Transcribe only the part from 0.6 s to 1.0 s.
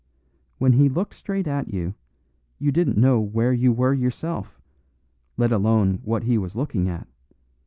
he